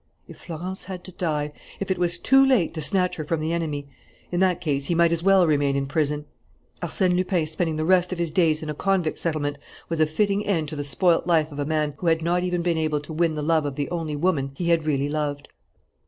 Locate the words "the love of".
13.35-13.75